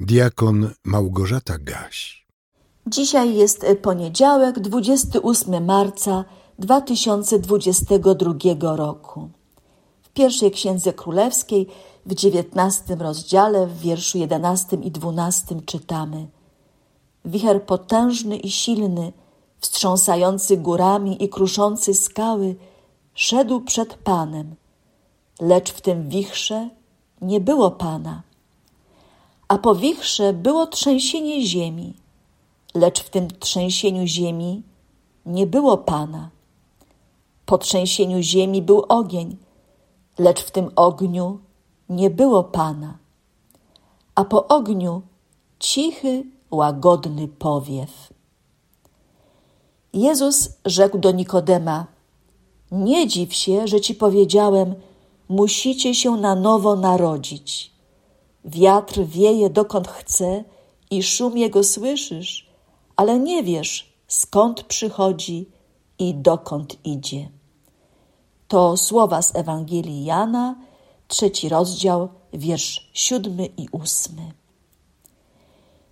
[0.00, 2.26] Diakon Małgorzata Gaś.
[2.86, 6.24] Dzisiaj jest poniedziałek, 28 marca
[6.58, 9.28] 2022 roku.
[10.02, 11.66] W pierwszej księdze królewskiej,
[12.06, 16.26] w dziewiętnastym rozdziale, w wierszu 11 i 12 czytamy:
[17.24, 19.12] Wicher potężny i silny,
[19.58, 22.54] wstrząsający górami i kruszący skały,
[23.14, 24.54] szedł przed Panem,
[25.40, 26.68] lecz w tym wichrze
[27.22, 28.22] nie było Pana
[29.48, 31.94] a po wichrze było trzęsienie ziemi,
[32.74, 34.62] lecz w tym trzęsieniu ziemi
[35.26, 36.30] nie było Pana.
[37.46, 39.36] Po trzęsieniu ziemi był ogień,
[40.18, 41.38] lecz w tym ogniu
[41.88, 42.98] nie było Pana.
[44.14, 45.02] A po ogniu
[45.58, 48.12] cichy, łagodny powiew.
[49.92, 51.86] Jezus rzekł do Nikodema:
[52.70, 54.74] Nie dziw się, że ci powiedziałem,
[55.28, 57.73] musicie się na nowo narodzić.
[58.44, 60.44] Wiatr wieje dokąd chce
[60.90, 62.50] i szum jego słyszysz,
[62.96, 65.48] ale nie wiesz, skąd przychodzi
[65.98, 67.28] i dokąd idzie.
[68.48, 70.56] To słowa z Ewangelii Jana,
[71.08, 74.32] trzeci rozdział, wiersz siódmy i ósmy.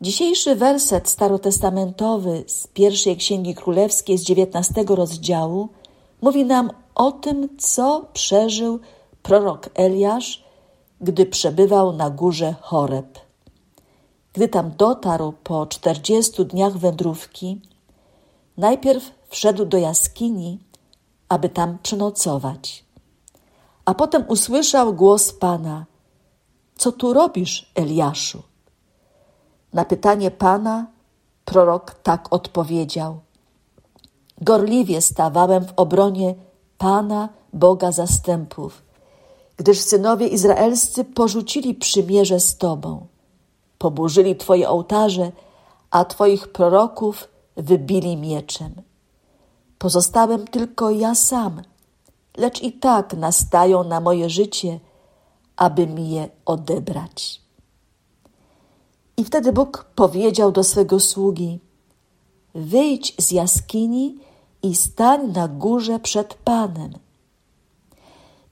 [0.00, 5.68] Dzisiejszy werset starotestamentowy z pierwszej Księgi Królewskiej z dziewiętnastego rozdziału
[6.22, 8.80] mówi nam o tym, co przeżył
[9.22, 10.43] prorok Eliasz
[11.00, 13.18] gdy przebywał na górze Choreb.
[14.32, 17.60] Gdy tam dotarł po czterdziestu dniach wędrówki,
[18.56, 20.58] najpierw wszedł do jaskini,
[21.28, 22.84] aby tam przenocować.
[23.84, 25.86] A potem usłyszał głos Pana:
[26.76, 28.42] Co tu robisz, Eliaszu?
[29.72, 30.86] Na pytanie Pana
[31.44, 33.20] prorok tak odpowiedział:
[34.40, 36.34] Gorliwie stawałem w obronie
[36.78, 38.83] Pana, Boga zastępów
[39.56, 43.06] gdyż synowie izraelscy porzucili przymierze z Tobą,
[43.78, 45.32] poburzyli Twoje ołtarze,
[45.90, 48.72] a Twoich proroków wybili mieczem.
[49.78, 51.62] Pozostałem tylko ja sam,
[52.36, 54.80] lecz i tak nastają na moje życie,
[55.56, 57.40] aby mi je odebrać.
[59.16, 61.60] I wtedy Bóg powiedział do swego sługi:
[62.54, 64.18] Wyjdź z jaskini
[64.62, 66.92] i stań na górze przed Panem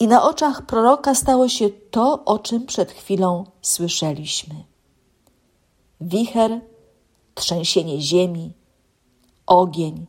[0.00, 4.54] i na oczach proroka stało się to, o czym przed chwilą słyszeliśmy.
[6.00, 6.60] Wicher,
[7.34, 8.52] trzęsienie ziemi,
[9.46, 10.06] ogień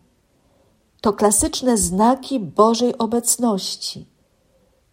[1.01, 4.05] to klasyczne znaki Bożej obecności,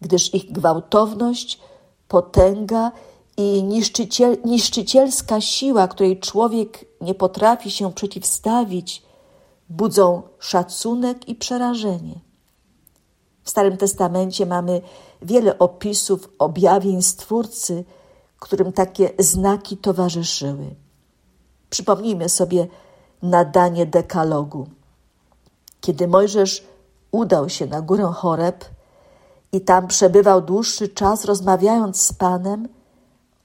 [0.01, 1.59] gdyż ich gwałtowność,
[2.07, 2.91] potęga
[3.37, 9.03] i niszczyciel, niszczycielska siła, której człowiek nie potrafi się przeciwstawić,
[9.69, 12.28] budzą szacunek i przerażenie.
[13.49, 14.81] W Starym Testamencie mamy
[15.21, 17.83] wiele opisów objawień Stwórcy,
[18.39, 20.75] którym takie znaki towarzyszyły.
[21.69, 22.67] Przypomnijmy sobie
[23.23, 24.67] nadanie dekalogu.
[25.81, 26.63] Kiedy Mojżesz
[27.11, 28.65] udał się na górę Choreb
[29.51, 32.67] i tam przebywał dłuższy czas rozmawiając z Panem,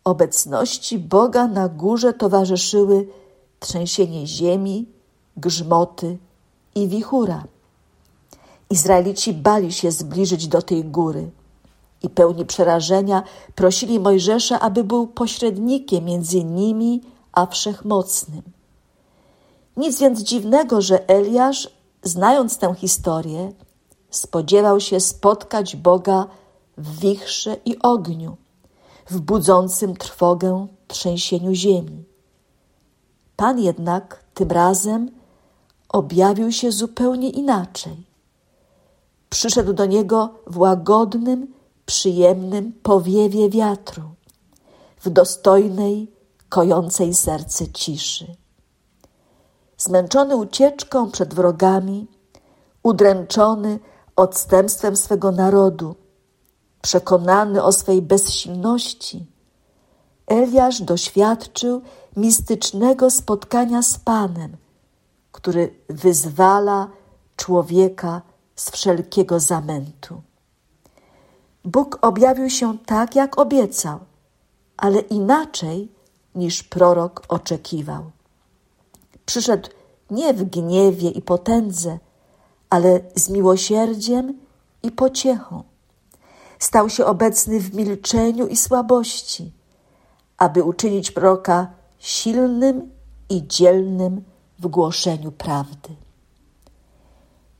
[0.05, 3.09] obecności Boga na górze towarzyszyły
[3.61, 4.89] trzęsienie ziemi,
[5.37, 6.19] grzmoty
[6.75, 7.54] i wichura.
[8.75, 11.31] Izraelici bali się zbliżyć do tej góry
[12.03, 13.23] i pełni przerażenia
[13.55, 17.01] prosili Mojżesza, aby był pośrednikiem między nimi
[17.33, 18.43] a wszechmocnym.
[19.77, 21.69] Nic więc dziwnego, że Eliasz,
[22.03, 23.53] znając tę historię,
[24.11, 26.27] spodziewał się spotkać Boga
[26.79, 28.37] w wichrze i ogniu,
[29.11, 32.05] w budzącym trwogę trzęsieniu ziemi.
[33.37, 35.11] Pan jednak tym razem
[35.89, 38.14] objawił się zupełnie inaczej
[39.31, 41.55] przyszedł do niego w łagodnym,
[41.87, 44.03] przyjemnym powiewie wiatru,
[45.01, 46.13] w dostojnej,
[46.49, 48.37] kojącej serce ciszy.
[49.79, 52.07] Zmęczony ucieczką przed wrogami,
[52.83, 53.79] udręczony
[54.17, 55.95] odstępstwem swego narodu,
[56.83, 59.27] przekonany o swej bezsilności,
[60.27, 61.83] Eliasz doświadczył
[62.17, 64.57] mistycznego spotkania z Panem,
[65.33, 66.89] który wyzwala
[67.37, 68.23] człowieka
[68.57, 70.23] z wszelkiego zamętu.
[71.65, 73.99] Bóg objawił się tak, jak obiecał,
[74.77, 75.89] ale inaczej
[76.35, 78.11] niż prorok oczekiwał.
[79.27, 79.69] Przyszedł
[80.11, 81.99] nie w gniewie i potędze,
[82.71, 84.39] ale z miłosierdziem
[84.83, 85.63] i pociechą.
[86.59, 89.53] Stał się obecny w milczeniu i słabości,
[90.39, 92.91] aby uczynić proroka silnym
[93.29, 94.25] i dzielnym
[94.59, 96.04] w głoszeniu prawdy.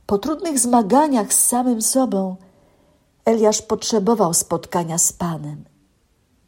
[0.05, 2.35] Po trudnych zmaganiach z samym sobą,
[3.25, 5.63] Eliasz potrzebował spotkania z Panem,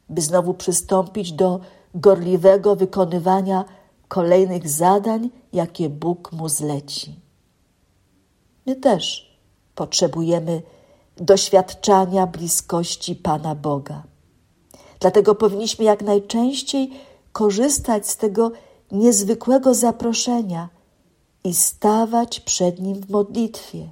[0.09, 1.59] by znowu przystąpić do
[1.95, 3.65] gorliwego wykonywania
[4.07, 7.19] kolejnych zadań, jakie Bóg mu zleci.
[8.65, 9.37] My też
[9.75, 10.61] potrzebujemy
[11.15, 14.03] doświadczania bliskości Pana Boga.
[14.99, 16.91] Dlatego powinniśmy jak najczęściej
[17.31, 18.51] korzystać z tego
[18.91, 20.69] niezwykłego zaproszenia
[21.47, 23.89] i stawać przed Nim w modlitwie.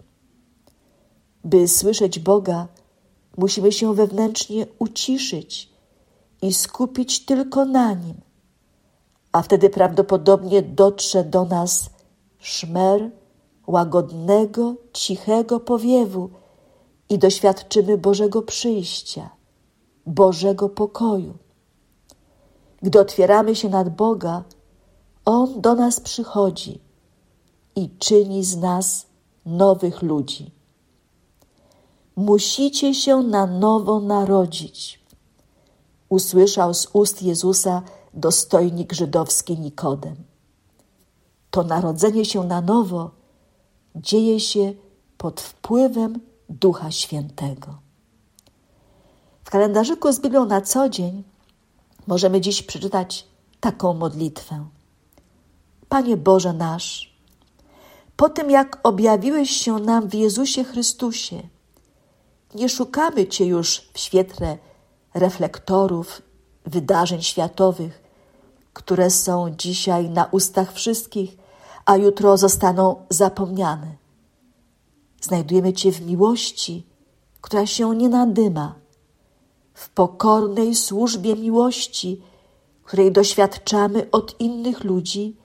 [1.43, 2.67] By słyszeć Boga,
[3.37, 5.69] musimy się wewnętrznie uciszyć
[6.41, 8.21] i skupić tylko na Nim,
[9.31, 11.89] a wtedy prawdopodobnie dotrze do nas
[12.39, 13.11] szmer
[13.67, 16.29] łagodnego, cichego powiewu
[17.09, 19.29] i doświadczymy Bożego przyjścia,
[20.05, 21.33] Bożego pokoju.
[22.81, 24.43] Gdy otwieramy się nad Boga,
[25.25, 26.84] On do nas przychodzi
[27.75, 29.05] i czyni z nas
[29.45, 30.51] nowych ludzi.
[32.15, 35.05] Musicie się na nowo narodzić.
[36.09, 37.81] Usłyszał z ust Jezusa
[38.13, 40.15] dostojnik żydowski Nikodem.
[41.51, 43.11] To narodzenie się na nowo
[43.95, 44.73] dzieje się
[45.17, 46.19] pod wpływem
[46.49, 47.77] Ducha Świętego.
[49.43, 51.23] W kalendarzyku z Biblią na co dzień
[52.07, 53.27] możemy dziś przeczytać
[53.59, 54.65] taką modlitwę.
[55.89, 57.14] Panie Boże nasz,
[58.15, 61.49] po tym jak objawiłeś się nam w Jezusie Chrystusie,
[62.55, 64.57] nie szukamy Cię już w świetle
[65.13, 66.21] reflektorów,
[66.65, 68.03] wydarzeń światowych,
[68.73, 71.37] które są dzisiaj na ustach wszystkich,
[71.85, 73.95] a jutro zostaną zapomniane.
[75.21, 76.85] Znajdujemy Cię w miłości,
[77.41, 78.75] która się nie nadyma,
[79.73, 82.21] w pokornej służbie miłości,
[82.83, 85.37] której doświadczamy od innych ludzi